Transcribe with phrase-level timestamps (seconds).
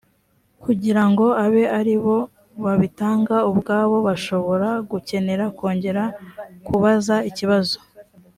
[0.63, 2.17] kugira ngo abe ari bo
[2.63, 6.03] babitanga ubwabo bashobora gukenera kongera
[6.65, 7.77] kubaza ikibazo